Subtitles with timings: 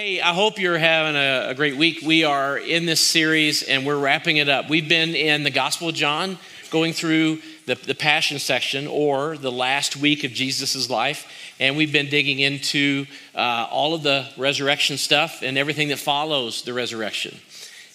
[0.00, 2.00] Hey, I hope you're having a, a, great week.
[2.02, 4.70] We are in this series and we're wrapping it up.
[4.70, 6.38] We've been in the Gospel of John,
[6.70, 11.92] going through the, the Passion section or the last week of Jesus' life, and we've
[11.92, 17.38] been digging into uh, all of the resurrection stuff and everything that follows the resurrection.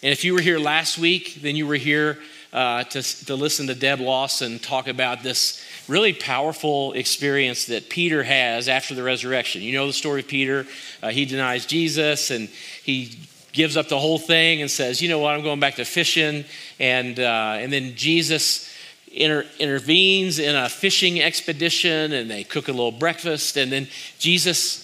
[0.03, 2.19] And if you were here last week, then you were here
[2.53, 8.23] uh, to, to listen to Deb Lawson talk about this really powerful experience that Peter
[8.23, 9.61] has after the resurrection.
[9.61, 10.65] You know the story of Peter.
[11.01, 12.49] Uh, he denies Jesus and
[12.83, 13.17] he
[13.53, 16.45] gives up the whole thing and says, You know what, I'm going back to fishing.
[16.79, 18.71] And, uh, and then Jesus
[19.11, 23.57] inter- intervenes in a fishing expedition and they cook a little breakfast.
[23.57, 23.87] And then
[24.19, 24.81] Jesus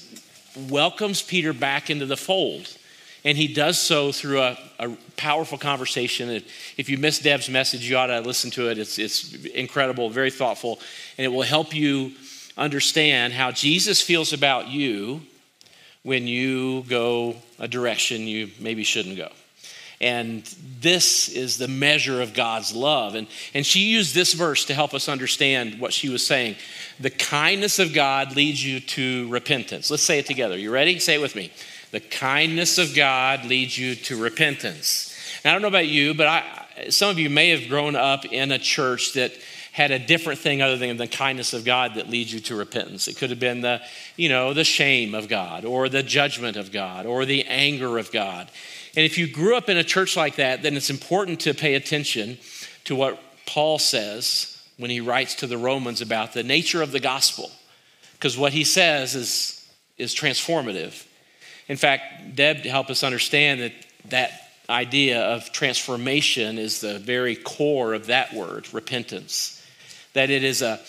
[0.70, 2.78] welcomes Peter back into the fold.
[3.24, 6.44] And he does so through a, a powerful conversation.
[6.78, 8.80] If you missed Deb's message, you ought to listen to it.
[8.80, 10.80] It's, it's incredible, very thoughtful,
[11.18, 12.14] and it will help you
[12.58, 15.22] understand how Jesus feels about you
[16.04, 19.30] when you go a direction you maybe shouldn't go.
[20.02, 20.44] And
[20.80, 23.14] this is the measure of God's love.
[23.14, 26.56] And, and she used this verse to help us understand what she was saying.
[27.00, 29.92] The kindness of God leads you to repentance.
[29.92, 30.58] Let's say it together.
[30.58, 30.98] You ready?
[30.98, 31.52] Say it with me.
[31.92, 35.16] The kindness of God leads you to repentance.
[35.44, 38.26] Now, I don't know about you, but I, some of you may have grown up
[38.26, 39.34] in a church that
[39.72, 43.08] had a different thing other than the kindness of God that leads you to repentance.
[43.08, 43.82] It could have been the,
[44.18, 48.12] you know, the shame of God or the judgment of God or the anger of
[48.12, 48.50] God.
[48.96, 51.76] And if you grew up in a church like that, then it's important to pay
[51.76, 52.38] attention
[52.84, 57.00] to what Paul says when he writes to the Romans about the nature of the
[57.00, 57.50] gospel.
[58.14, 61.06] Because what he says is, is transformative.
[61.72, 63.72] In fact, Deb helped us understand that
[64.10, 69.66] that idea of transformation is the very core of that word, repentance.
[70.12, 70.82] That it is a,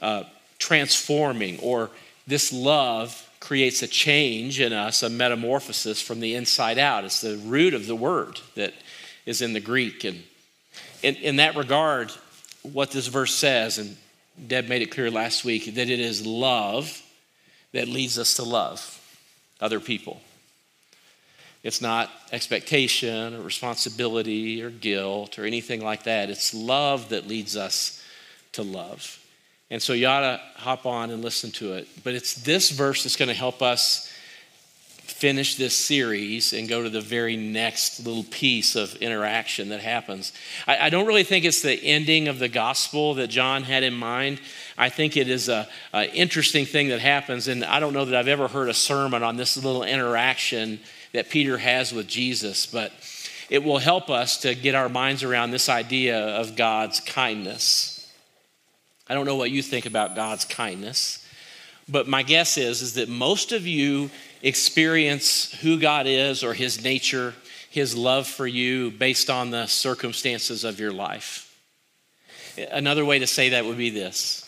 [0.00, 0.24] a
[0.58, 1.90] transforming, or
[2.26, 7.04] this love creates a change in us, a metamorphosis from the inside out.
[7.04, 8.72] It's the root of the word that
[9.26, 10.04] is in the Greek.
[10.04, 10.22] And
[11.02, 12.12] in, in that regard,
[12.62, 13.94] what this verse says, and
[14.48, 17.02] Deb made it clear last week, that it is love
[17.72, 18.96] that leads us to love
[19.60, 20.22] other people.
[21.62, 26.30] It's not expectation or responsibility or guilt or anything like that.
[26.30, 28.02] It's love that leads us
[28.52, 29.18] to love.
[29.70, 31.86] And so you ought to hop on and listen to it.
[32.02, 34.10] But it's this verse that's going to help us
[35.02, 40.32] finish this series and go to the very next little piece of interaction that happens.
[40.66, 43.92] I, I don't really think it's the ending of the gospel that John had in
[43.92, 44.40] mind.
[44.78, 47.48] I think it is a, a interesting thing that happens.
[47.48, 50.80] And I don't know that I've ever heard a sermon on this little interaction
[51.12, 52.92] that Peter has with Jesus, but
[53.48, 58.08] it will help us to get our minds around this idea of God's kindness.
[59.08, 61.26] I don't know what you think about God's kindness,
[61.88, 64.10] but my guess is, is that most of you
[64.42, 67.34] experience who God is or his nature,
[67.68, 71.46] his love for you based on the circumstances of your life.
[72.70, 74.46] Another way to say that would be this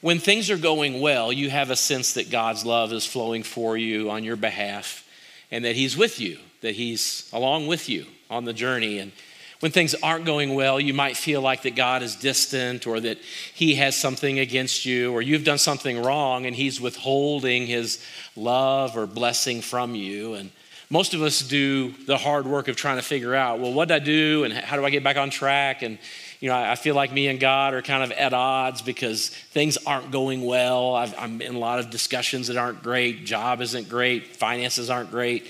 [0.00, 3.76] when things are going well, you have a sense that God's love is flowing for
[3.76, 5.08] you on your behalf
[5.52, 8.98] and that He's with you, that He's along with you on the journey.
[8.98, 9.12] And
[9.60, 13.18] when things aren't going well, you might feel like that God is distant or that
[13.54, 18.04] He has something against you or you've done something wrong and He's withholding His
[18.34, 20.34] love or blessing from you.
[20.34, 20.50] And
[20.90, 23.94] most of us do the hard work of trying to figure out, well, what did
[23.94, 25.82] I do and how do I get back on track?
[25.82, 25.98] And
[26.42, 29.78] you know, I feel like me and God are kind of at odds because things
[29.86, 30.96] aren't going well.
[30.96, 33.24] i am in a lot of discussions that aren't great.
[33.24, 34.26] Job isn't great.
[34.26, 35.46] Finances aren't great.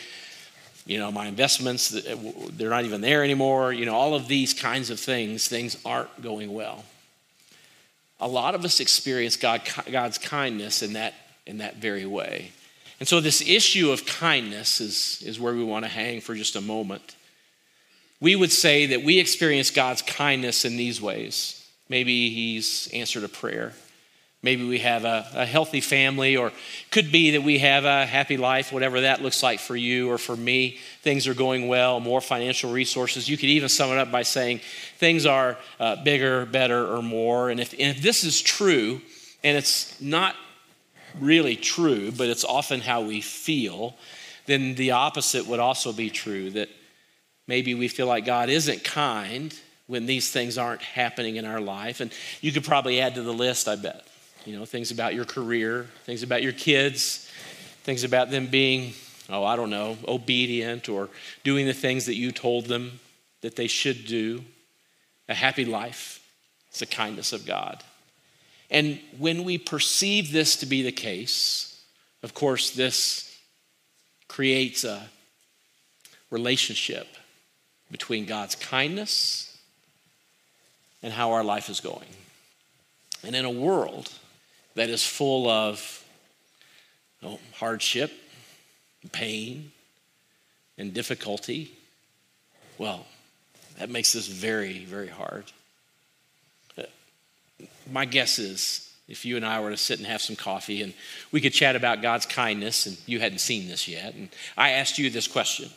[0.84, 3.72] You know, my investments, they're not even there anymore.
[3.72, 6.84] You know, all of these kinds of things, things aren't going well.
[8.20, 11.14] A lot of us experience God, God's kindness in that,
[11.47, 12.53] in that very way.
[13.00, 16.54] And so, this issue of kindness is, is where we want to hang for just
[16.54, 17.16] a moment
[18.22, 21.69] we would say that we experience God's kindness in these ways.
[21.88, 23.72] Maybe He's answered a prayer.
[24.44, 26.53] Maybe we have a, a, healthy family, or
[26.93, 30.19] could be that we have a happy life, whatever that looks like for you or
[30.19, 30.78] for me.
[31.03, 33.28] Things are going well, more financial resources.
[33.28, 34.60] You could even sum it up by saying
[34.98, 37.51] things are uh, bigger, better, or more.
[37.51, 39.01] And if, and if this is true,
[39.42, 40.36] and it's not
[41.18, 43.97] really true, but it's often how we feel,
[44.47, 46.68] then the opposite would also be true that
[47.47, 49.54] Maybe we feel like God isn't kind
[49.86, 52.00] when these things aren't happening in our life.
[52.00, 54.06] And you could probably add to the list, I bet.
[54.47, 57.30] You know, things about your career, things about your kids,
[57.84, 58.94] things about them being,
[59.28, 61.09] oh, I don't know, obedient or
[61.44, 63.00] doing the things that you told them
[63.41, 64.42] that they should do.
[65.28, 66.21] A happy life.
[66.68, 67.83] It's the kindness of God.
[68.71, 71.80] And when we perceive this to be the case,
[72.22, 73.36] of course, this
[74.27, 75.09] creates a
[76.30, 77.06] relationship
[77.92, 79.56] between God's kindness
[81.03, 82.09] and how our life is going.
[83.24, 84.10] And in a world
[84.74, 86.04] that is full of
[87.21, 88.10] know, hardship,
[89.12, 89.71] pain,
[90.78, 91.72] and difficulty,
[92.78, 93.06] well,
[93.78, 95.44] that makes this very, very hard.
[97.91, 100.94] My guess is if you and I were to sit and have some coffee and
[101.30, 104.98] we could chat about God's kindness, and you hadn't seen this yet, and I asked
[104.98, 105.71] you this question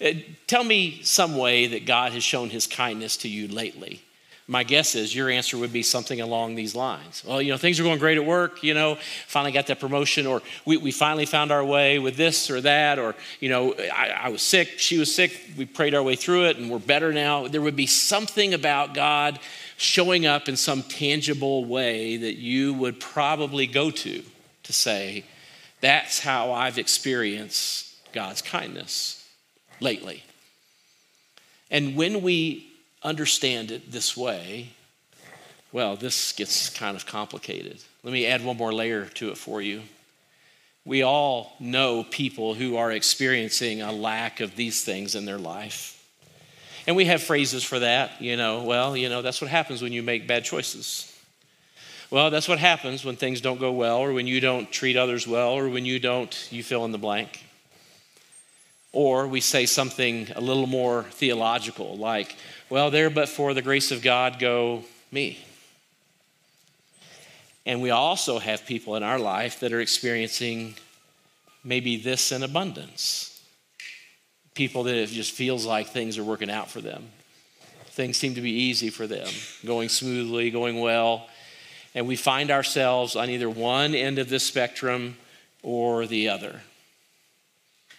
[0.00, 0.12] Uh,
[0.46, 4.02] tell me some way that God has shown his kindness to you lately
[4.46, 7.24] my guess is your answer would be something along these lines.
[7.26, 10.26] Well, you know, things are going great at work, you know, finally got that promotion,
[10.26, 14.10] or we, we finally found our way with this or that, or, you know, I,
[14.24, 17.12] I was sick, she was sick, we prayed our way through it, and we're better
[17.12, 17.48] now.
[17.48, 19.38] There would be something about God
[19.78, 24.22] showing up in some tangible way that you would probably go to
[24.64, 25.24] to say,
[25.80, 29.23] that's how I've experienced God's kindness
[29.80, 30.22] lately.
[31.70, 32.72] And when we
[33.02, 34.70] understand it this way,
[35.72, 37.80] well, this gets kind of complicated.
[38.02, 39.82] Let me add one more layer to it for you.
[40.84, 45.90] We all know people who are experiencing a lack of these things in their life.
[46.86, 49.92] And we have phrases for that, you know, well, you know, that's what happens when
[49.92, 51.10] you make bad choices.
[52.10, 55.26] Well, that's what happens when things don't go well, or when you don't treat others
[55.26, 57.42] well, or when you don't, you fill in the blank.
[58.94, 62.36] Or we say something a little more theological, like,
[62.70, 65.44] well, there but for the grace of God go me.
[67.66, 70.76] And we also have people in our life that are experiencing
[71.64, 73.42] maybe this in abundance.
[74.54, 77.08] People that it just feels like things are working out for them.
[77.86, 79.28] Things seem to be easy for them,
[79.66, 81.26] going smoothly, going well.
[81.96, 85.16] And we find ourselves on either one end of this spectrum
[85.64, 86.60] or the other.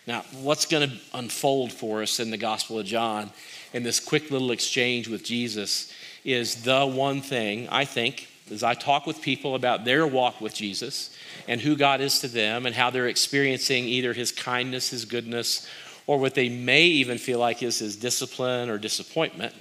[0.07, 3.31] Now, what's going to unfold for us in the Gospel of John
[3.73, 5.91] in this quick little exchange with Jesus
[6.23, 10.53] is the one thing I think as I talk with people about their walk with
[10.53, 11.15] Jesus
[11.47, 15.67] and who God is to them and how they're experiencing either his kindness, his goodness,
[16.05, 19.55] or what they may even feel like is his discipline or disappointment.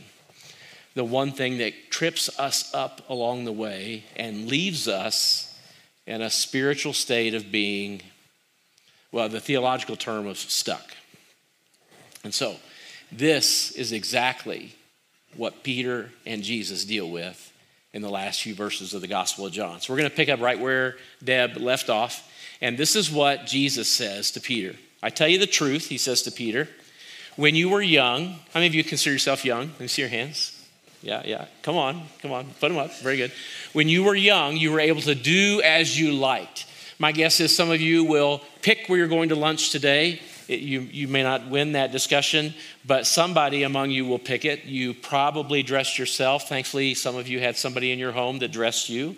[0.94, 5.58] The one thing that trips us up along the way and leaves us
[6.06, 8.02] in a spiritual state of being
[9.14, 10.92] well, the theological term of stuck.
[12.24, 12.56] And so,
[13.12, 14.74] this is exactly
[15.36, 17.52] what Peter and Jesus deal with
[17.92, 19.80] in the last few verses of the Gospel of John.
[19.80, 22.28] So, we're going to pick up right where Deb left off.
[22.60, 24.74] And this is what Jesus says to Peter.
[25.00, 26.68] I tell you the truth, he says to Peter.
[27.36, 29.68] When you were young, how many of you consider yourself young?
[29.68, 30.60] Let me see your hands.
[31.02, 31.46] Yeah, yeah.
[31.62, 32.46] Come on, come on.
[32.58, 32.98] Put them up.
[32.98, 33.30] Very good.
[33.74, 36.66] When you were young, you were able to do as you liked.
[36.98, 40.20] My guess is some of you will pick where you're going to lunch today.
[40.46, 42.54] It, you, you may not win that discussion,
[42.86, 44.64] but somebody among you will pick it.
[44.64, 46.48] You probably dressed yourself.
[46.48, 49.16] Thankfully, some of you had somebody in your home that dressed you.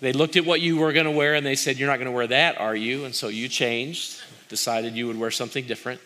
[0.00, 2.06] They looked at what you were going to wear and they said, You're not going
[2.06, 3.04] to wear that, are you?
[3.04, 6.00] And so you changed, decided you would wear something different.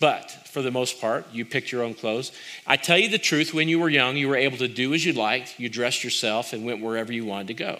[0.00, 2.32] But for the most part, you picked your own clothes.
[2.66, 5.04] I tell you the truth, when you were young, you were able to do as
[5.04, 5.58] you liked.
[5.58, 7.78] You dressed yourself and went wherever you wanted to go.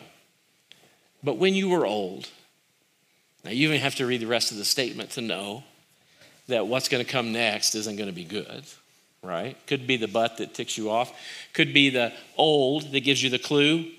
[1.26, 2.28] But when you were old,
[3.44, 5.64] now you even have to read the rest of the statement to know
[6.46, 8.62] that what's going to come next isn't going to be good,
[9.25, 9.56] right?
[9.66, 11.12] Could be the butt that ticks you off,
[11.52, 13.90] could be the old that gives you the clue.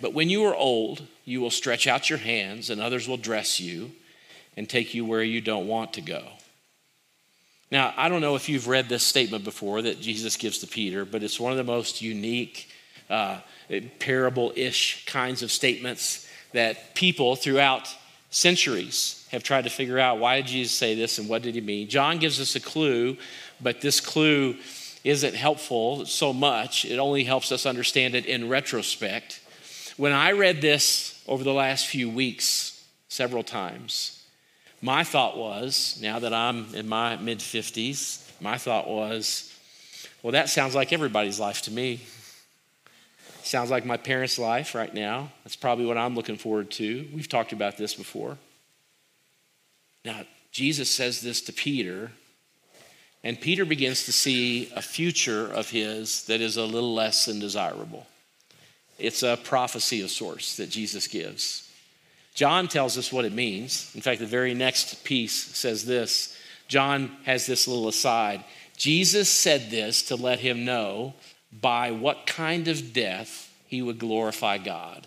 [0.00, 3.58] But when you are old, you will stretch out your hands and others will dress
[3.58, 3.90] you
[4.56, 6.22] and take you where you don't want to go.
[7.72, 11.04] Now, I don't know if you've read this statement before that Jesus gives to Peter,
[11.04, 12.70] but it's one of the most unique,
[13.10, 13.40] uh,
[13.98, 16.25] parable ish kinds of statements
[16.56, 17.94] that people throughout
[18.30, 21.60] centuries have tried to figure out why did Jesus say this and what did he
[21.60, 21.88] mean.
[21.88, 23.16] John gives us a clue,
[23.60, 24.56] but this clue
[25.04, 26.84] isn't helpful so much.
[26.84, 29.40] It only helps us understand it in retrospect.
[29.96, 34.22] When I read this over the last few weeks, several times,
[34.82, 39.52] my thought was, now that I'm in my mid 50s, my thought was,
[40.22, 42.00] well, that sounds like everybody's life to me.
[43.46, 45.30] Sounds like my parents' life right now.
[45.44, 47.06] That's probably what I'm looking forward to.
[47.14, 48.38] We've talked about this before.
[50.04, 52.10] Now, Jesus says this to Peter,
[53.22, 57.38] and Peter begins to see a future of his that is a little less than
[57.38, 58.08] desirable.
[58.98, 61.70] It's a prophecy of sorts that Jesus gives.
[62.34, 63.92] John tells us what it means.
[63.94, 66.36] In fact, the very next piece says this
[66.66, 68.42] John has this little aside.
[68.76, 71.14] Jesus said this to let him know
[71.52, 75.06] by what kind of death he would glorify God.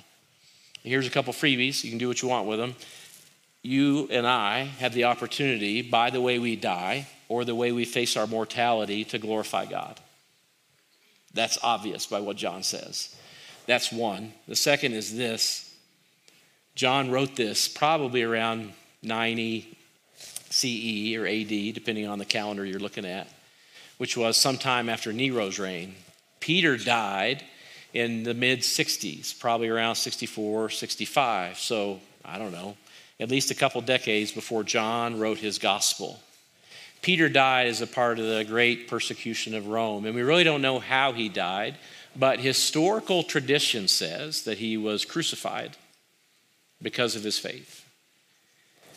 [0.83, 1.83] Here's a couple freebies.
[1.83, 2.75] You can do what you want with them.
[3.61, 7.85] You and I have the opportunity, by the way we die, or the way we
[7.85, 9.99] face our mortality to glorify God.
[11.33, 13.15] That's obvious by what John says.
[13.65, 14.33] That's one.
[14.47, 15.75] The second is this
[16.75, 18.71] John wrote this probably around
[19.03, 19.77] 90
[20.49, 23.27] CE or AD, depending on the calendar you're looking at,
[23.97, 25.95] which was sometime after Nero's reign.
[26.39, 27.43] Peter died
[27.93, 31.57] in the mid 60s, probably around 64, 65.
[31.57, 32.77] So, I don't know,
[33.19, 36.19] at least a couple decades before John wrote his gospel.
[37.01, 40.61] Peter died as a part of the great persecution of Rome, and we really don't
[40.61, 41.75] know how he died,
[42.15, 45.77] but historical tradition says that he was crucified
[46.81, 47.85] because of his faith.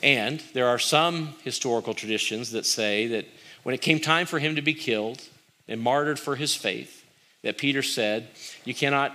[0.03, 3.27] And there are some historical traditions that say that
[3.63, 5.23] when it came time for him to be killed
[5.69, 7.02] and martyred for his faith,
[7.43, 8.29] that Peter said,
[8.65, 9.13] You cannot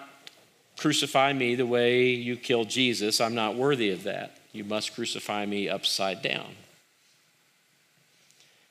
[0.77, 3.19] crucify me the way you killed Jesus.
[3.19, 4.37] I'm not worthy of that.
[4.51, 6.47] You must crucify me upside down.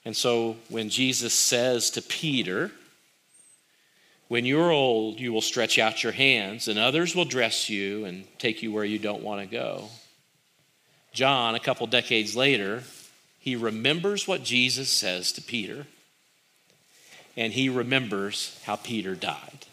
[0.04, 2.70] And so when Jesus says to Peter,
[4.28, 8.24] When you're old, you will stretch out your hands, and others will dress you and
[8.38, 9.88] take you where you don't want to go.
[11.12, 12.84] John, a couple decades later,
[13.38, 15.86] he remembers what Jesus says to Peter,
[17.36, 19.66] and he remembers how Peter died.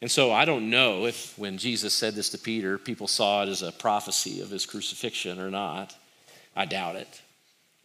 [0.00, 3.48] And so I don't know if when Jesus said this to Peter, people saw it
[3.48, 5.94] as a prophecy of his crucifixion or not.
[6.54, 7.22] I doubt it.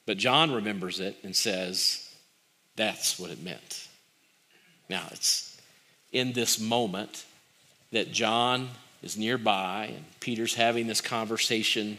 [0.05, 2.13] But John remembers it and says,
[2.75, 3.87] that's what it meant.
[4.89, 5.59] Now, it's
[6.11, 7.25] in this moment
[7.91, 8.69] that John
[9.01, 11.97] is nearby and Peter's having this conversation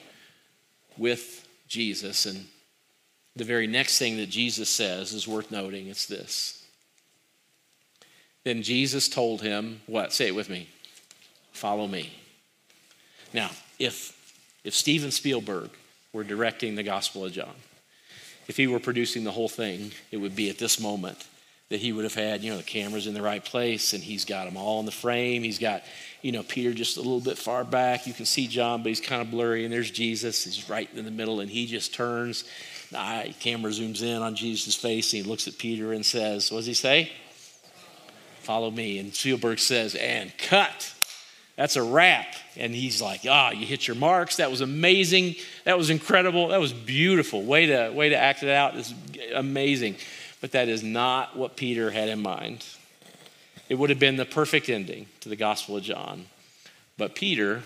[0.97, 2.27] with Jesus.
[2.27, 2.47] And
[3.37, 6.65] the very next thing that Jesus says is worth noting it's this.
[8.45, 10.13] Then Jesus told him, What?
[10.13, 10.69] Say it with me.
[11.53, 12.13] Follow me.
[13.33, 14.17] Now, if,
[14.63, 15.71] if Steven Spielberg
[16.13, 17.55] were directing the Gospel of John,
[18.47, 21.27] if he were producing the whole thing, it would be at this moment
[21.71, 24.25] that he would have had, you know, the cameras in the right place and he's
[24.25, 25.43] got them all in the frame.
[25.43, 25.83] He's got,
[26.21, 28.07] you know, Peter just a little bit far back.
[28.07, 29.65] You can see John, but he's kind of blurry.
[29.65, 30.45] And there's Jesus.
[30.45, 32.45] He's right in the middle and he just turns.
[32.95, 36.59] The camera zooms in on Jesus' face and he looks at Peter and says, What
[36.59, 37.11] does he say?
[38.41, 38.99] Follow me.
[38.99, 40.93] And Spielberg says, And cut.
[41.57, 42.27] That's a wrap.
[42.57, 44.39] And he's like, ah, oh, you hit your marks.
[44.39, 45.37] That was amazing.
[45.65, 46.49] That was incredible.
[46.49, 47.43] That was beautiful.
[47.43, 48.77] Way to, way to act it out.
[48.77, 48.93] It's
[49.33, 49.97] amazing.
[50.41, 52.65] But that is not what Peter had in mind.
[53.69, 56.27] It would have been the perfect ending to the Gospel of John.
[56.99, 57.63] But Peter,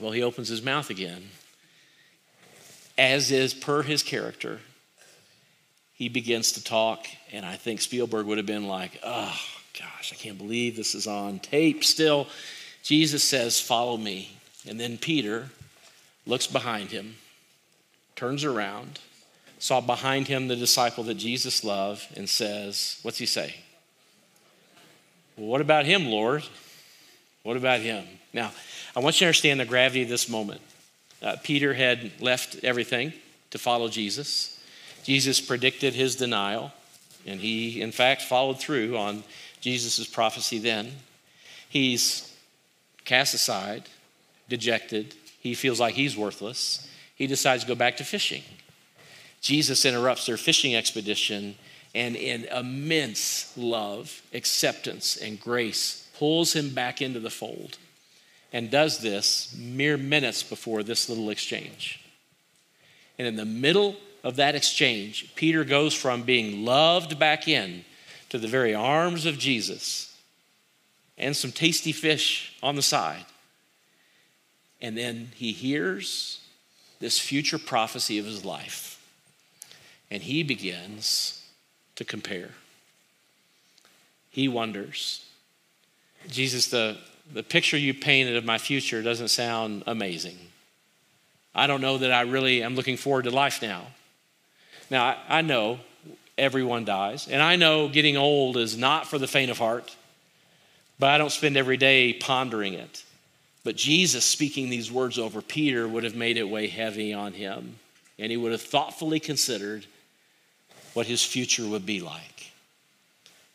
[0.00, 1.28] well, he opens his mouth again.
[2.98, 4.58] As is per his character,
[5.94, 7.06] he begins to talk.
[7.32, 9.38] And I think Spielberg would have been like, oh,
[9.78, 12.26] gosh, I can't believe this is on tape still.
[12.82, 14.32] Jesus says, Follow me.
[14.68, 15.48] And then Peter
[16.26, 17.16] looks behind him,
[18.16, 18.98] turns around,
[19.58, 23.54] saw behind him the disciple that Jesus loved, and says, What's he say?
[25.36, 26.42] Well, what about him, Lord?
[27.44, 28.04] What about him?
[28.32, 28.50] Now,
[28.96, 30.60] I want you to understand the gravity of this moment.
[31.22, 33.12] Uh, Peter had left everything
[33.50, 34.60] to follow Jesus.
[35.02, 36.72] Jesus predicted his denial,
[37.26, 39.24] and he, in fact, followed through on
[39.60, 40.92] Jesus' prophecy then.
[41.68, 42.34] He's
[43.04, 43.84] cast aside,
[44.48, 45.14] dejected.
[45.40, 46.88] He feels like he's worthless.
[47.14, 48.42] He decides to go back to fishing.
[49.40, 51.56] Jesus interrupts their fishing expedition
[51.94, 57.78] and, in immense love, acceptance, and grace, pulls him back into the fold
[58.52, 62.00] and does this mere minutes before this little exchange.
[63.18, 67.84] And in the middle of that exchange, Peter goes from being loved back in
[68.30, 70.16] to the very arms of Jesus
[71.16, 73.24] and some tasty fish on the side.
[74.80, 76.40] And then he hears
[77.00, 78.94] this future prophecy of his life.
[80.10, 81.44] And he begins
[81.96, 82.50] to compare.
[84.30, 85.24] He wonders.
[86.28, 86.96] Jesus, the,
[87.32, 90.38] the picture you painted of my future doesn't sound amazing.
[91.54, 93.86] I don't know that I really am looking forward to life now.
[94.90, 95.80] Now, I, I know
[96.36, 99.94] everyone dies, and I know getting old is not for the faint of heart
[100.98, 103.04] but I don't spend every day pondering it.
[103.64, 107.78] But Jesus speaking these words over Peter would have made it weigh heavy on him,
[108.18, 109.86] and he would have thoughtfully considered
[110.94, 112.50] what his future would be like.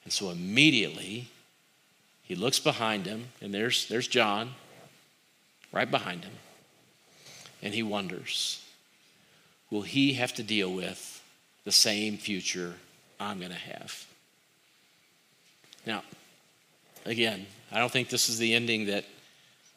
[0.03, 1.29] And so immediately
[2.23, 4.51] he looks behind him, and there's, there's John
[5.71, 6.33] right behind him,
[7.61, 8.59] and he wonders
[9.69, 11.23] will he have to deal with
[11.63, 12.75] the same future
[13.19, 14.05] I'm going to have?
[15.83, 16.03] Now,
[17.05, 19.05] Again, I don't think this is the ending that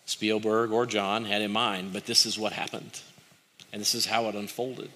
[0.07, 3.01] Spielberg or John had in mind, but this is what happened.
[3.73, 4.91] And this is how it unfolded.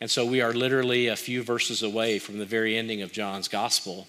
[0.00, 3.48] And so we are literally a few verses away from the very ending of John's
[3.48, 4.06] gospel.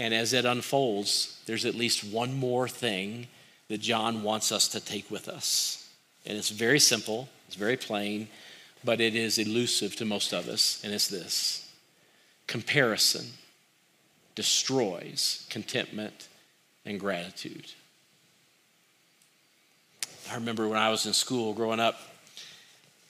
[0.00, 3.26] And as it unfolds, there's at least one more thing
[3.68, 5.90] that John wants us to take with us.
[6.24, 8.28] And it's very simple, it's very plain,
[8.82, 10.80] but it is elusive to most of us.
[10.82, 11.70] And it's this
[12.46, 13.26] comparison
[14.34, 16.28] destroys contentment
[16.86, 17.70] and gratitude.
[20.30, 22.00] I remember when I was in school growing up,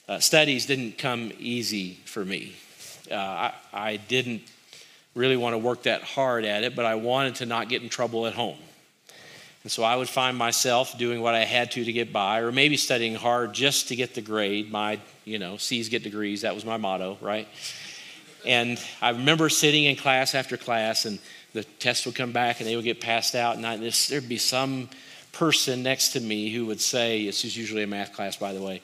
[0.08, 2.56] uh, studies didn't come easy for me.
[3.08, 4.42] Uh, I, I didn't
[5.20, 7.88] really want to work that hard at it, but I wanted to not get in
[7.88, 8.58] trouble at home.
[9.62, 12.50] And so I would find myself doing what I had to to get by, or
[12.50, 14.72] maybe studying hard just to get the grade.
[14.72, 16.42] My, you know, C's get degrees.
[16.42, 17.46] That was my motto, right?
[18.46, 21.18] And I remember sitting in class after class, and
[21.52, 23.76] the test would come back, and they would get passed out, and I,
[24.08, 24.88] there'd be some
[25.32, 28.62] person next to me who would say, this is usually a math class, by the
[28.62, 28.80] way,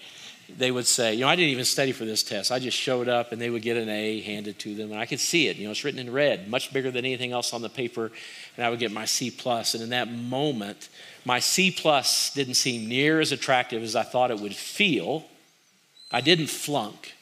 [0.49, 2.53] they would say, you know, I didn't even study for this test.
[2.53, 4.93] I just showed up and they would get an A handed to them.
[4.93, 5.57] And I could see it.
[5.57, 8.13] You know, it's written in red, much bigger than anything else on the paper.
[8.57, 9.75] And I would get my C plus.
[9.75, 10.89] And in that moment,
[11.25, 15.25] my C plus didn't seem near as attractive as I thought it would feel.
[16.13, 17.15] I didn't flunk,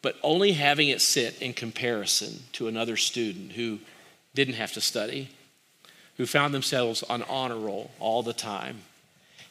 [0.00, 3.80] but only having it sit in comparison to another student who
[4.34, 5.28] didn't have to study
[6.18, 8.82] who found themselves on honor roll all the time.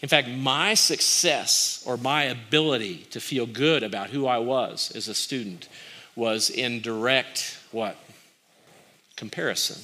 [0.02, 5.08] In fact, my success or my ability to feel good about who I was as
[5.08, 5.68] a student
[6.16, 7.98] was in direct what?
[9.16, 9.82] Comparison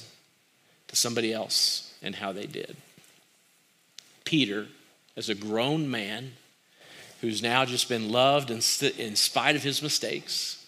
[0.88, 2.76] to somebody else and how they did.
[4.24, 4.68] Peter,
[5.16, 6.32] as a grown man
[7.20, 8.60] who's now just been loved in,
[8.98, 10.64] in spite of his mistakes,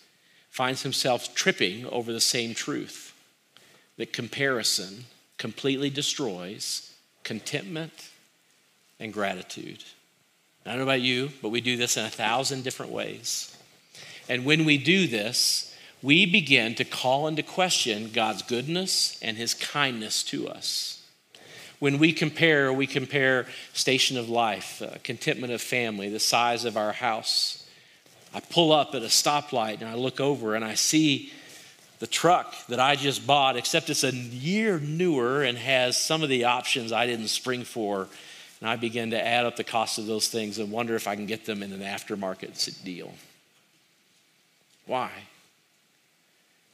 [0.50, 3.12] finds himself tripping over the same truth
[3.96, 5.04] that comparison
[5.38, 8.10] completely destroys contentment
[8.98, 9.84] and gratitude.
[10.64, 13.56] I don't know about you, but we do this in a thousand different ways.
[14.28, 19.54] And when we do this, we begin to call into question God's goodness and his
[19.54, 21.02] kindness to us.
[21.78, 26.76] When we compare, we compare station of life, uh, contentment of family, the size of
[26.76, 27.68] our house.
[28.32, 31.32] I pull up at a stoplight and I look over and I see
[31.98, 36.28] the truck that I just bought, except it's a year newer and has some of
[36.28, 38.08] the options I didn't spring for.
[38.60, 41.14] And I begin to add up the cost of those things and wonder if I
[41.14, 43.12] can get them in an aftermarket deal.
[44.86, 45.10] Why?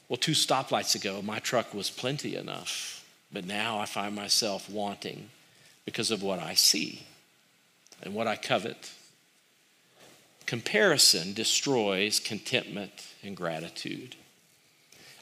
[0.07, 5.29] Well, two stoplights ago, my truck was plenty enough, but now I find myself wanting
[5.85, 7.03] because of what I see
[8.01, 8.91] and what I covet.
[10.45, 12.91] Comparison destroys contentment
[13.23, 14.15] and gratitude.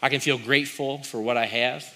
[0.01, 1.93] I can feel grateful for what I have,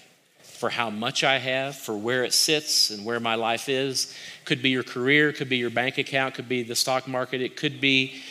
[0.56, 4.14] for how much I have, for where it sits and where my life is.
[4.44, 7.56] Could be your career, could be your bank account, could be the stock market, it
[7.56, 8.22] could be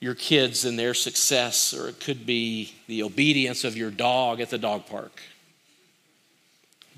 [0.00, 4.48] your kids and their success, or it could be the obedience of your dog at
[4.48, 5.20] the dog park.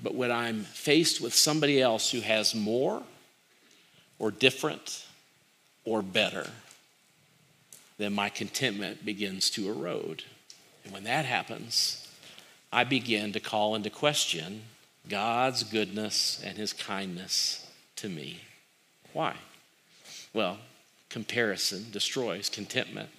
[0.01, 3.03] But when I'm faced with somebody else who has more,
[4.19, 5.05] or different,
[5.83, 6.47] or better,
[7.97, 10.23] then my contentment begins to erode.
[10.83, 12.02] And when that happens,
[12.73, 14.63] I begin to call into question
[15.07, 18.39] God's goodness and his kindness to me.
[19.13, 19.35] Why?
[20.33, 20.57] Well,
[21.09, 23.09] comparison destroys contentment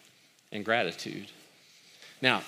[0.50, 1.28] and gratitude.
[2.20, 2.42] Now,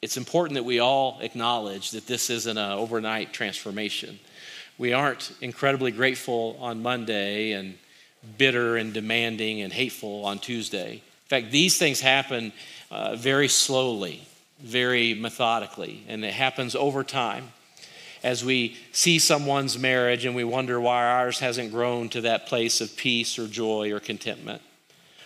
[0.00, 4.18] it's important that we all acknowledge that this isn't an overnight transformation.
[4.78, 7.76] We aren't incredibly grateful on Monday and
[8.38, 10.92] bitter and demanding and hateful on Tuesday.
[10.94, 12.54] In fact, these things happen
[12.90, 14.26] uh, very slowly
[14.62, 17.52] very methodically, and it happens over time.
[18.22, 22.82] As we see someone's marriage and we wonder why ours hasn't grown to that place
[22.82, 24.60] of peace or joy or contentment.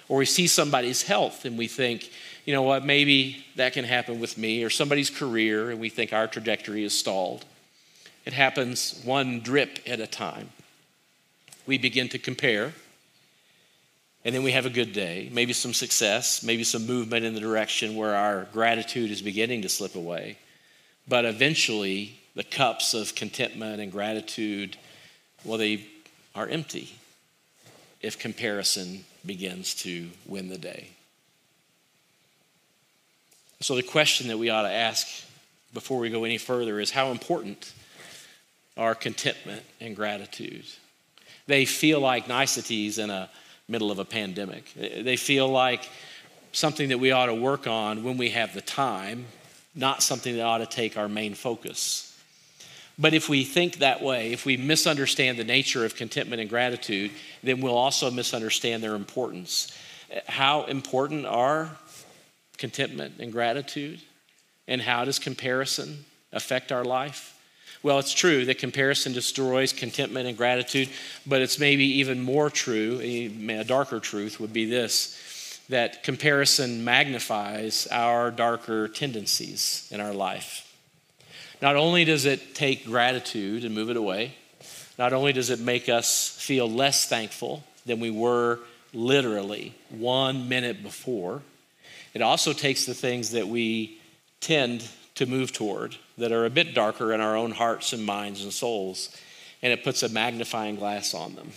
[0.09, 2.09] Or we see somebody's health and we think,
[2.45, 6.13] you know what, maybe that can happen with me, or somebody's career and we think
[6.13, 7.45] our trajectory is stalled.
[8.25, 10.51] It happens one drip at a time.
[11.67, 12.75] We begin to compare
[14.25, 17.41] and then we have a good day, maybe some success, maybe some movement in the
[17.41, 20.39] direction where our gratitude is beginning to slip away.
[21.07, 24.79] But eventually, the cups of contentment and gratitude,
[25.45, 25.87] well, they
[26.35, 26.97] are empty
[28.01, 30.89] if comparison begins to win the day.
[33.61, 35.07] So, the question that we ought to ask
[35.75, 37.73] before we go any further is how important
[38.77, 40.65] are contentment and gratitude?
[41.47, 43.29] They feel like niceties in a
[43.69, 44.71] middle of a pandemic.
[44.79, 45.89] Uh, they feel like
[46.53, 49.27] something that we ought to work on when we have the time,
[49.75, 52.11] not something that ought to take our main focus.
[52.99, 57.11] But if we think that way, if we misunderstand the nature of contentment and gratitude,
[57.43, 59.77] then we'll also misunderstand their importance.
[60.15, 61.71] Uh, how important are
[62.57, 64.01] contentment and gratitude?
[64.69, 67.34] And how does comparison affect our life?
[67.85, 70.89] Well, it's true that comparison destroys contentment and gratitude,
[71.27, 75.21] but it's maybe even more true, eh, a darker truth would be this
[75.69, 80.75] that comparison magnifies our darker tendencies in our life.
[81.61, 84.35] Not only does it take gratitude and move it away,
[84.99, 88.61] not only does it make us feel less thankful than we were
[88.95, 91.43] literally one minute before,
[92.15, 93.99] it also takes the things that we
[94.41, 98.43] tend to move toward that are a bit darker in our own hearts and minds
[98.43, 99.17] and souls,
[99.63, 101.51] and it puts a magnifying glass on them,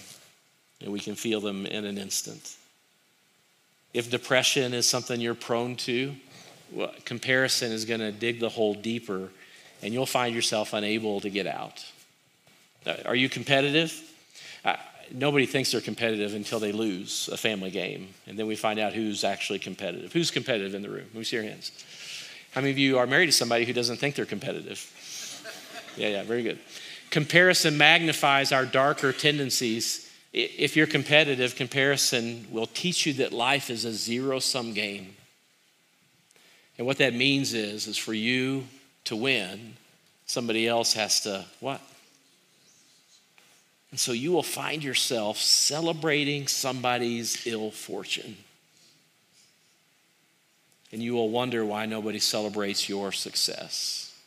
[0.81, 2.55] and we can feel them in an instant.
[3.93, 6.15] If depression is something you're prone to,
[6.71, 9.29] well, comparison is going to dig the hole deeper,
[9.81, 11.85] and you'll find yourself unable to get out.
[12.85, 13.99] Uh, are you competitive?
[14.63, 14.75] Uh,
[15.11, 18.93] nobody thinks they're competitive until they lose a family game, and then we find out
[18.93, 20.13] who's actually competitive.
[20.13, 21.23] Who's competitive in the room?
[21.23, 21.71] See your hands.
[22.51, 24.91] How many of you are married to somebody who doesn't think they're competitive?
[25.95, 26.59] Yeah, yeah, very good.
[27.09, 30.11] Comparison magnifies our darker tendencies.
[30.33, 35.15] If you're competitive, comparison will teach you that life is a zero sum game.
[36.77, 38.65] And what that means is, is for you
[39.05, 39.75] to win,
[40.25, 41.81] somebody else has to what?
[43.89, 48.37] And so you will find yourself celebrating somebody's ill fortune.
[50.91, 54.17] And you will wonder why nobody celebrates your success.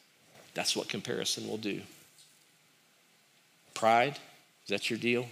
[0.54, 1.80] That's what comparison will do.
[3.74, 4.18] Pride,
[4.64, 5.26] is that your deal?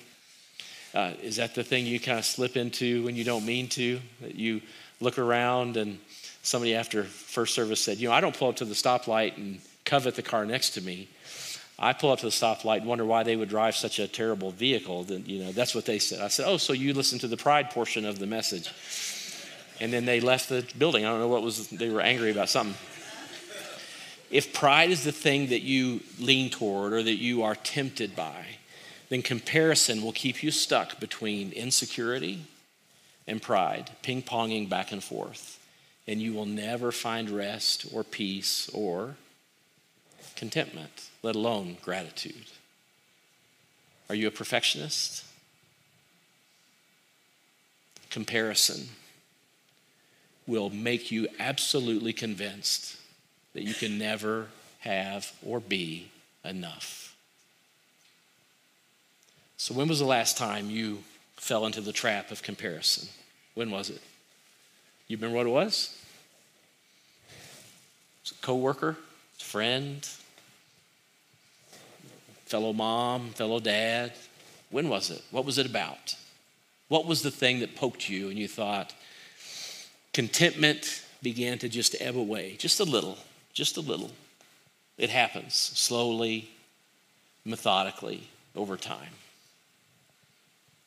[0.94, 4.00] Uh, is that the thing you kind of slip into when you don't mean to?
[4.22, 4.62] That you
[5.00, 5.98] look around and
[6.42, 9.60] somebody after first service said, You know, I don't pull up to the stoplight and
[9.84, 11.08] covet the car next to me.
[11.78, 14.50] I pull up to the stoplight and wonder why they would drive such a terrible
[14.50, 15.04] vehicle.
[15.04, 16.20] Then, you know, that's what they said.
[16.20, 18.70] I said, Oh, so you listen to the pride portion of the message.
[19.80, 21.04] And then they left the building.
[21.04, 22.76] I don't know what was, they were angry about something.
[24.30, 28.44] If pride is the thing that you lean toward or that you are tempted by,
[29.08, 32.44] then comparison will keep you stuck between insecurity
[33.26, 35.58] and pride, ping ponging back and forth.
[36.06, 39.16] And you will never find rest or peace or
[40.36, 42.46] contentment, let alone gratitude.
[44.08, 45.24] Are you a perfectionist?
[48.10, 48.88] Comparison
[50.48, 52.96] will make you absolutely convinced
[53.52, 54.46] that you can never
[54.80, 56.08] have or be
[56.44, 57.14] enough.
[59.58, 60.98] So, when was the last time you
[61.36, 63.08] fell into the trap of comparison?
[63.54, 64.00] When was it?
[65.06, 66.00] You remember what it was?
[68.22, 68.96] It's a coworker,
[69.38, 70.08] friend,
[72.46, 74.12] fellow mom, fellow dad.
[74.70, 75.22] When was it?
[75.30, 76.14] What was it about?
[76.88, 78.94] What was the thing that poked you and you thought,
[80.18, 83.16] contentment began to just ebb away, just a little,
[83.52, 84.10] just a little.
[84.96, 86.50] It happens slowly,
[87.44, 88.26] methodically,
[88.56, 89.12] over time.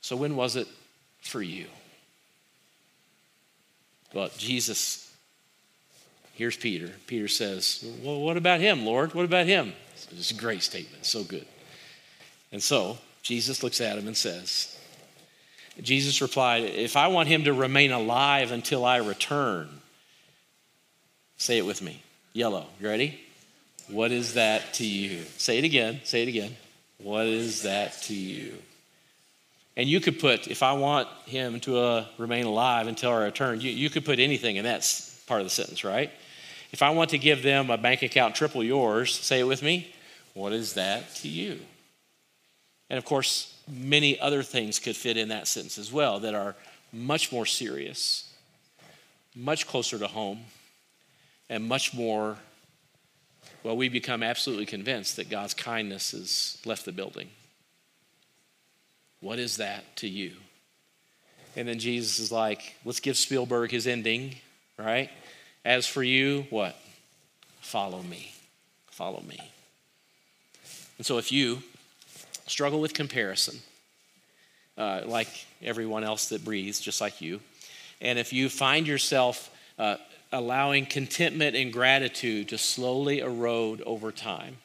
[0.02, 0.67] So, when was it
[1.22, 1.67] for you?
[4.13, 5.10] Well, Jesus,
[6.34, 6.89] here's Peter.
[7.08, 9.13] Peter says, Well, what about him, Lord?
[9.13, 9.72] What about him?
[10.12, 11.48] It's a great statement, so good.
[12.52, 14.78] And so, Jesus looks at him and says,
[15.82, 19.70] Jesus replied, If I want him to remain alive until I return,
[21.38, 22.04] say it with me.
[22.34, 22.67] Yellow.
[22.80, 23.20] You ready?
[23.88, 25.24] What is that to you?
[25.38, 26.02] Say it again.
[26.04, 26.56] Say it again.
[26.98, 28.54] What is that to you?
[29.76, 33.62] And you could put, if I want him to uh, remain alive until I return,
[33.62, 34.88] you, you could put anything in that
[35.28, 36.12] part of the sentence, right?
[36.72, 39.94] If I want to give them a bank account triple yours, say it with me.
[40.34, 41.60] What is that to you?
[42.89, 46.56] And of course, many other things could fit in that sentence as well that are
[46.92, 48.32] much more serious,
[49.34, 50.42] much closer to home,
[51.50, 52.38] and much more,
[53.64, 57.30] well, we become absolutely convinced that God's kindness has left the building.
[59.22, 60.34] What is that to you?
[61.56, 64.36] And then Jesus is like, let's give Spielberg his ending,
[64.78, 65.10] right?
[65.64, 66.76] As for you, what?
[67.62, 68.34] Follow me.
[68.90, 69.40] Follow me.
[70.98, 71.62] And so if you
[72.52, 73.60] struggle with comparison,
[74.78, 75.30] uh, like
[75.64, 77.40] everyone else that breathes, just like you.
[78.02, 79.96] And if you find yourself uh,
[80.34, 84.58] allowing contentment and gratitude to slowly erode over time,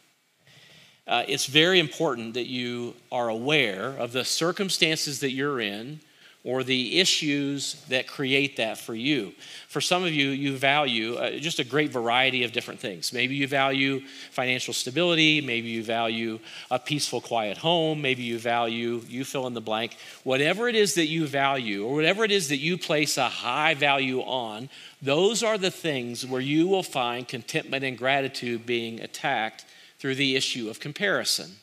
[1.06, 6.00] uh, it's very important that you are aware of the circumstances that you're in
[6.46, 9.32] or the issues that create that for you.
[9.66, 13.12] For some of you, you value uh, just a great variety of different things.
[13.12, 16.38] Maybe you value financial stability, maybe you value
[16.70, 19.96] a peaceful, quiet home, maybe you value, you fill in the blank.
[20.22, 23.74] Whatever it is that you value, or whatever it is that you place a high
[23.74, 24.68] value on,
[25.02, 29.64] those are the things where you will find contentment and gratitude being attacked
[29.98, 31.56] through the issue of comparison.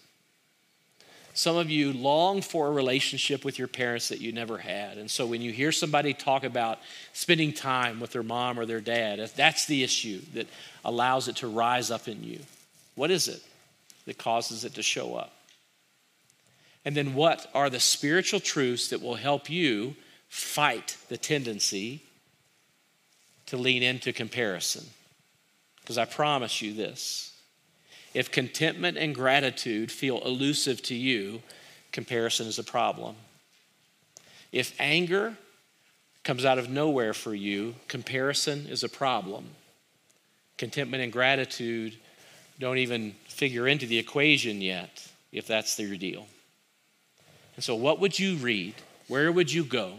[1.36, 4.98] Some of you long for a relationship with your parents that you never had.
[5.00, 6.80] And so when you hear somebody talk about
[7.12, 10.48] spending time with their mom or their dad, that's the issue that
[10.86, 12.40] allows it to rise up in you,
[12.96, 13.42] what is it
[14.06, 15.34] that causes it to show up?
[16.86, 19.96] And then what are the spiritual truths that will help you
[20.30, 22.04] fight the tendency
[23.48, 24.86] to lean into comparison?
[25.82, 27.33] Because I promise you this
[28.14, 31.42] if contentment and gratitude feel elusive to you,
[31.92, 33.16] comparison is a problem.
[34.52, 35.36] If anger
[36.24, 39.46] comes out of nowhere for you, comparison is a problem.
[40.58, 41.98] Contentment and gratitude
[42.60, 46.28] don't even figure into the equation yet, if that's your deal.
[47.56, 48.76] And so, what would you read?
[49.08, 49.96] Where would you go?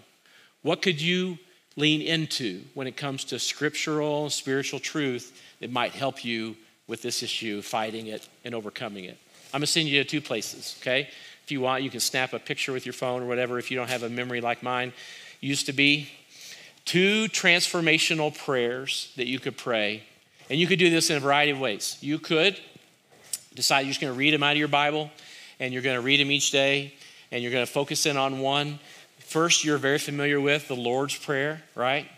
[0.63, 1.39] What could you
[1.77, 7.23] lean into when it comes to scriptural, spiritual truth that might help you with this
[7.23, 9.19] issue, fighting it and overcoming it.
[9.53, 11.09] I'm gonna send you to two places, okay?
[11.45, 13.77] If you want, you can snap a picture with your phone or whatever if you
[13.77, 14.93] don't have a memory like mine
[15.41, 16.09] used to be.
[16.85, 20.03] Two transformational prayers that you could pray.
[20.51, 21.97] And you could do this in a variety of ways.
[22.01, 22.59] You could
[23.55, 25.11] decide you're just gonna read them out of your Bible
[25.61, 26.95] and you're gonna read them each day
[27.31, 28.79] and you're gonna focus in on one.
[29.19, 32.09] First, you're very familiar with the Lord's Prayer, right?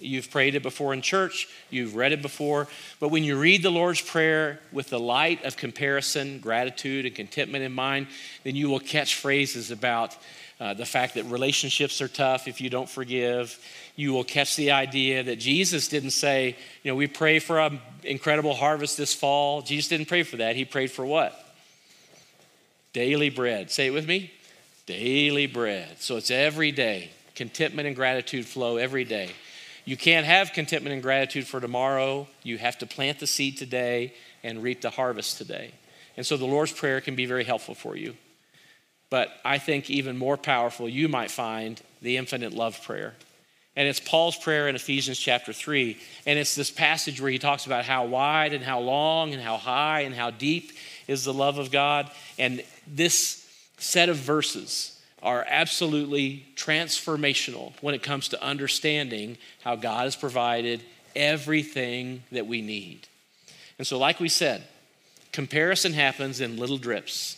[0.00, 2.68] You've prayed it before in church, you've read it before.
[2.98, 7.64] But when you read the Lord's Prayer with the light of comparison, gratitude, and contentment
[7.64, 8.06] in mind,
[8.44, 10.16] then you will catch phrases about
[10.60, 13.58] uh, the fact that relationships are tough if you don't forgive.
[13.96, 17.80] You will catch the idea that Jesus didn't say, you know, we pray for an
[18.04, 19.62] incredible harvest this fall.
[19.62, 20.56] Jesus didn't pray for that.
[20.56, 21.34] He prayed for what?
[22.92, 23.70] Daily bread.
[23.70, 24.32] Say it with me.
[24.84, 26.00] Daily bread.
[26.00, 27.10] So it's every day.
[27.34, 29.30] Contentment and gratitude flow every day.
[29.84, 32.28] You can't have contentment and gratitude for tomorrow.
[32.42, 35.72] You have to plant the seed today and reap the harvest today.
[36.16, 38.14] And so the Lord's Prayer can be very helpful for you.
[39.10, 43.14] But I think even more powerful, you might find the infinite love prayer.
[43.76, 45.96] And it's Paul's prayer in Ephesians chapter 3.
[46.26, 49.56] And it's this passage where he talks about how wide and how long and how
[49.56, 50.72] high and how deep
[51.08, 52.10] is the love of God.
[52.38, 53.46] And this
[53.78, 60.82] set of verses are absolutely transformational when it comes to understanding how God has provided
[61.14, 63.08] everything that we need.
[63.78, 64.62] And so, like we said,
[65.32, 67.36] comparison happens in little drips.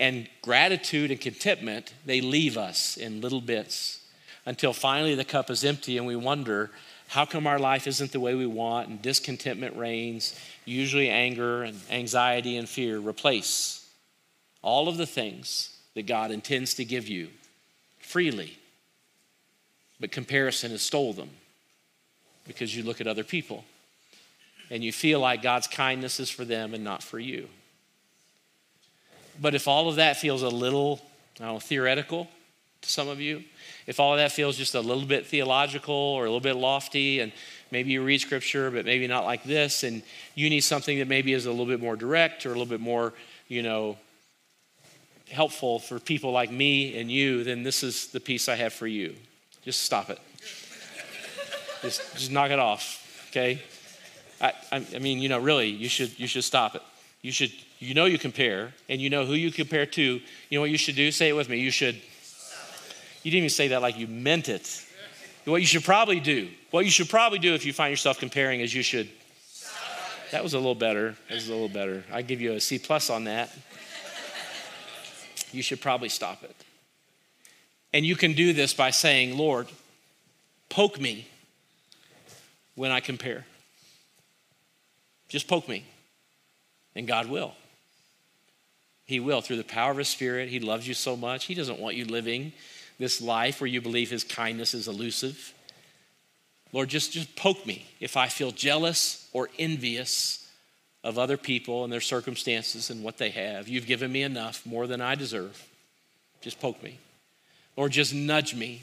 [0.00, 4.00] And gratitude and contentment, they leave us in little bits
[4.44, 6.70] until finally the cup is empty and we wonder,
[7.08, 8.88] how come our life isn't the way we want?
[8.88, 10.38] And discontentment reigns.
[10.64, 13.86] Usually, anger and anxiety and fear replace
[14.62, 17.28] all of the things that God intends to give you
[17.98, 18.58] freely.
[20.00, 21.30] But comparison has stole them
[22.46, 23.64] because you look at other people
[24.70, 27.48] and you feel like God's kindness is for them and not for you.
[29.40, 31.00] But if all of that feels a little
[31.40, 32.28] I don't know, theoretical
[32.82, 33.42] to some of you,
[33.86, 37.20] if all of that feels just a little bit theological or a little bit lofty,
[37.20, 37.32] and
[37.70, 40.02] maybe you read scripture, but maybe not like this, and
[40.34, 42.80] you need something that maybe is a little bit more direct or a little bit
[42.80, 43.12] more,
[43.48, 43.96] you know,
[45.30, 48.86] helpful for people like me and you, then this is the piece I have for
[48.86, 49.14] you.
[49.64, 50.18] Just stop it.
[51.82, 53.62] just, just knock it off, okay?
[54.40, 56.82] I, I, mean, you know, really, you should, you should stop it.
[57.22, 60.02] You should, you know, you compare, and you know who you compare to.
[60.02, 60.20] You
[60.52, 61.10] know what you should do?
[61.10, 61.58] Say it with me.
[61.58, 61.94] You should.
[63.22, 64.84] You didn't even say that like you meant it.
[65.46, 68.60] What you should probably do, what you should probably do if you find yourself comparing
[68.60, 69.08] is you should.
[70.32, 71.16] That was a little better.
[71.28, 72.04] That was a little better.
[72.12, 73.50] I give you a C plus on that
[75.54, 76.54] you should probably stop it.
[77.92, 79.68] And you can do this by saying, Lord,
[80.68, 81.28] poke me
[82.74, 83.46] when I compare.
[85.28, 85.84] Just poke me.
[86.96, 87.54] And God will.
[89.04, 90.48] He will through the power of His Spirit.
[90.48, 91.44] He loves you so much.
[91.44, 92.52] He doesn't want you living
[92.98, 95.52] this life where you believe His kindness is elusive.
[96.72, 100.43] Lord, just, just poke me if I feel jealous or envious
[101.04, 103.68] of other people and their circumstances and what they have.
[103.68, 105.62] You've given me enough, more than I deserve.
[106.40, 106.98] Just poke me.
[107.76, 108.82] Or just nudge me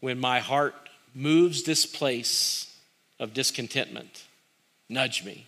[0.00, 0.74] when my heart
[1.14, 2.76] moves this place
[3.18, 4.24] of discontentment.
[4.90, 5.46] Nudge me.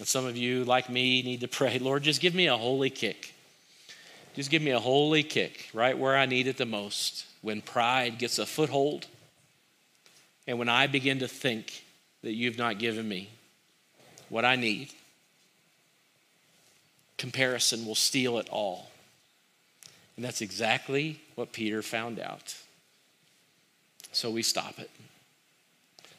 [0.00, 2.90] And some of you, like me, need to pray, Lord, just give me a holy
[2.90, 3.34] kick.
[4.34, 7.24] Just give me a holy kick right where I need it the most.
[7.40, 9.06] when pride gets a foothold
[10.48, 11.84] and when I begin to think
[12.22, 13.30] that you've not given me
[14.28, 14.90] what I need,
[17.18, 18.90] comparison will steal it all.
[20.16, 22.54] And that's exactly what Peter found out.
[24.12, 24.90] So we stop it.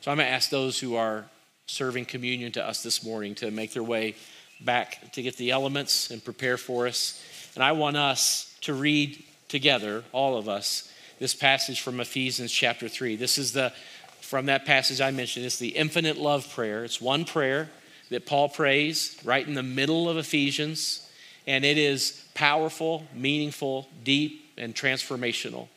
[0.02, 1.26] So I'm going to ask those who are
[1.66, 4.16] serving communion to us this morning to make their way
[4.62, 7.22] back to get the elements and prepare for us.
[7.56, 12.88] And I want us to read together, all of us, this passage from Ephesians chapter
[12.88, 13.16] 3.
[13.16, 13.74] This is the,
[14.22, 16.84] from that passage I mentioned, it's the infinite love prayer.
[16.84, 17.70] It's one prayer
[18.10, 21.10] that Paul prays right in the middle of Ephesians,
[21.46, 25.68] and it is powerful, meaningful, deep, and transformational.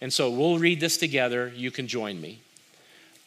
[0.00, 1.52] And so we'll read this together.
[1.54, 2.40] You can join me.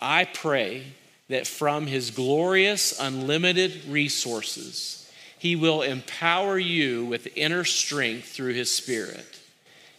[0.02, 0.84] I pray
[1.30, 8.74] that from his glorious, unlimited resources, he will empower you with inner strength through his
[8.74, 9.40] Spirit.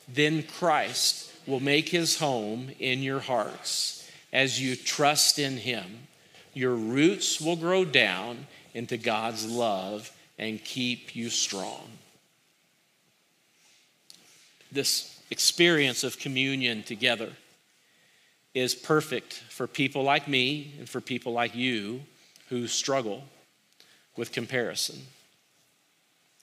[0.08, 5.84] Then Christ will make his home in your hearts as you trust in him.
[6.54, 11.90] Your roots will grow down into God's love and keep you strong.
[14.72, 17.32] This experience of communion together
[18.54, 22.00] is perfect for people like me and for people like you
[22.48, 23.24] who struggle
[24.16, 25.00] with comparison.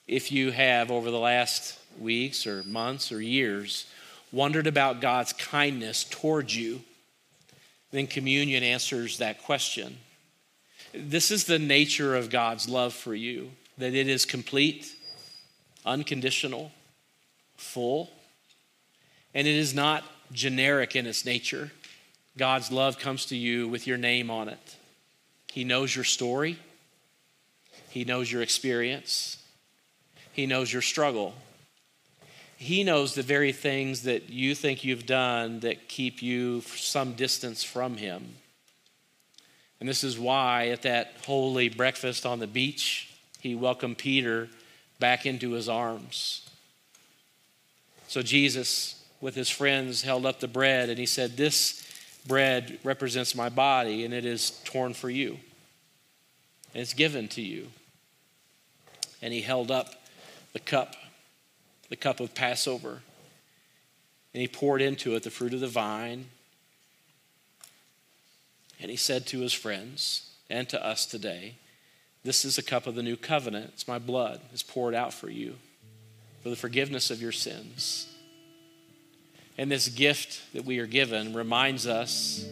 [0.06, 3.86] If you have, over the last weeks or months or years,
[4.30, 6.82] wondered about God's kindness towards you,
[7.92, 9.98] then communion answers that question.
[10.92, 14.94] This is the nature of God's love for you that it is complete,
[15.86, 16.72] unconditional,
[17.56, 18.10] full,
[19.34, 21.70] and it is not generic in its nature.
[22.36, 24.76] God's love comes to you with your name on it.
[25.50, 26.58] He knows your story,
[27.90, 29.38] He knows your experience,
[30.32, 31.34] He knows your struggle.
[32.62, 37.64] He knows the very things that you think you've done that keep you some distance
[37.64, 38.36] from Him.
[39.80, 44.48] And this is why at that holy breakfast on the beach, He welcomed Peter
[45.00, 46.48] back into His arms.
[48.06, 51.84] So Jesus, with His friends, held up the bread and He said, This
[52.28, 55.30] bread represents my body, and it is torn for you.
[56.74, 57.66] And it's given to you.
[59.20, 60.06] And he held up
[60.52, 60.94] the cup
[61.92, 63.02] the cup of Passover.
[64.32, 66.24] And he poured into it the fruit of the vine.
[68.80, 71.56] And he said to his friends and to us today,
[72.24, 73.72] This is a cup of the new covenant.
[73.74, 74.40] It's my blood.
[74.54, 75.56] It's poured out for you
[76.42, 78.08] for the forgiveness of your sins.
[79.58, 82.42] And this gift that we are given reminds us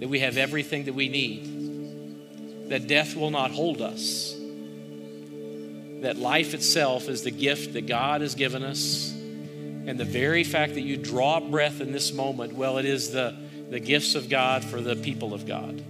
[0.00, 4.36] that we have everything that we need, that death will not hold us
[6.04, 9.12] that life itself is the gift that God has given us.
[9.12, 13.36] And the very fact that you draw breath in this moment, well, it is the,
[13.70, 15.82] the gifts of God for the people of God.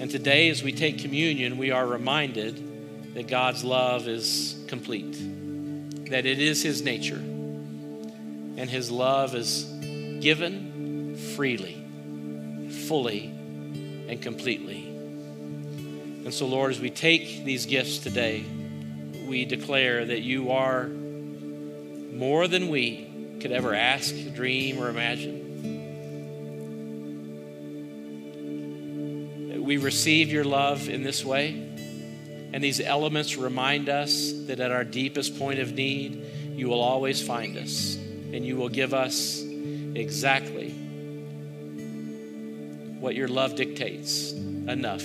[0.00, 5.16] And today, as we take communion, we are reminded that God's love is complete,
[6.10, 9.64] that it is His nature, and His love is
[10.20, 11.82] given freely,
[12.86, 13.26] fully,
[14.08, 14.83] and completely.
[16.24, 18.46] And so, Lord, as we take these gifts today,
[19.28, 25.42] we declare that you are more than we could ever ask, dream, or imagine.
[29.62, 31.50] We receive your love in this way,
[32.52, 37.20] and these elements remind us that at our deepest point of need, you will always
[37.20, 39.42] find us, and you will give us
[39.94, 40.70] exactly
[42.98, 45.04] what your love dictates enough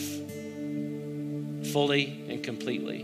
[1.72, 3.02] fully and completely.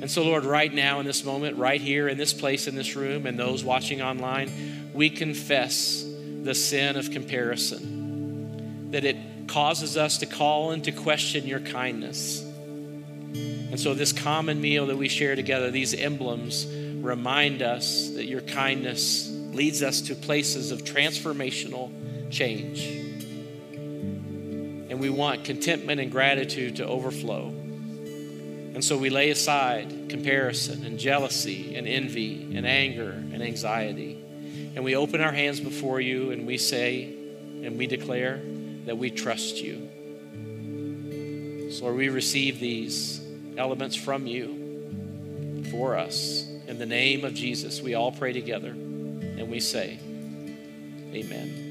[0.00, 2.96] And so, Lord, right now in this moment, right here in this place, in this
[2.96, 6.04] room, and those watching online, we confess
[6.42, 12.42] the sin of comparison, that it causes us to call into question your kindness.
[12.42, 18.40] And so, this common meal that we share together, these emblems, remind us that your
[18.40, 21.90] kindness leads us to places of transformational
[22.30, 23.09] change
[25.00, 27.48] we want contentment and gratitude to overflow.
[27.48, 34.22] And so we lay aside comparison and jealousy and envy and anger and anxiety.
[34.74, 37.04] And we open our hands before you and we say
[37.62, 38.40] and we declare
[38.86, 39.88] that we trust you.
[41.72, 43.20] So, Lord, we receive these
[43.56, 46.46] elements from you for us.
[46.66, 49.98] In the name of Jesus, we all pray together and we say,
[51.12, 51.69] Amen.